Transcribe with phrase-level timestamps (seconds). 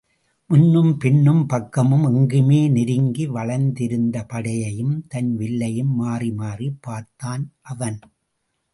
[0.49, 7.99] முன்னும் பின்னும் பக்கமும் எங்குமே நெருங்கி வளைத்திருந்த படையையும் தன் வில்லையும் மாறிமாறிப் பார்த்தான் அவன்.